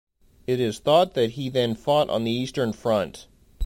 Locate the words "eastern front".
2.31-3.27